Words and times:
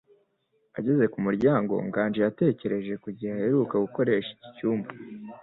Ageze 0.79 1.03
ku 1.13 1.17
muryango, 1.25 1.73
Nganji 1.87 2.19
yatekereje 2.21 2.93
ku 3.03 3.09
gihe 3.17 3.31
aheruka 3.37 3.75
gukoresha 3.85 4.29
iki 4.35 4.49
cyumba. 4.57 4.87